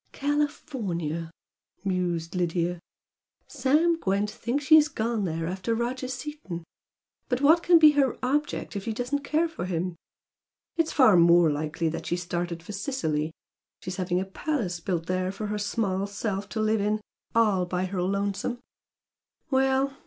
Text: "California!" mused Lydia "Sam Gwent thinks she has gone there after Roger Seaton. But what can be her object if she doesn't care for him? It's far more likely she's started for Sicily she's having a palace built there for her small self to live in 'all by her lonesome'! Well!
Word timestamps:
"California!" 0.13 1.29
mused 1.85 2.33
Lydia 2.33 2.79
"Sam 3.45 3.99
Gwent 3.99 4.31
thinks 4.31 4.65
she 4.65 4.73
has 4.73 4.87
gone 4.87 5.25
there 5.25 5.45
after 5.45 5.75
Roger 5.75 6.07
Seaton. 6.07 6.63
But 7.29 7.41
what 7.41 7.61
can 7.61 7.77
be 7.77 7.91
her 7.91 8.17
object 8.23 8.75
if 8.75 8.85
she 8.85 8.93
doesn't 8.93 9.23
care 9.23 9.47
for 9.47 9.65
him? 9.65 9.95
It's 10.75 10.91
far 10.91 11.17
more 11.17 11.51
likely 11.51 11.91
she's 12.01 12.23
started 12.23 12.63
for 12.63 12.71
Sicily 12.71 13.31
she's 13.83 13.97
having 13.97 14.19
a 14.19 14.25
palace 14.25 14.79
built 14.79 15.05
there 15.05 15.31
for 15.31 15.45
her 15.45 15.59
small 15.59 16.07
self 16.07 16.49
to 16.49 16.59
live 16.61 16.81
in 16.81 16.99
'all 17.35 17.67
by 17.67 17.85
her 17.85 18.01
lonesome'! 18.01 18.57
Well! 19.51 19.95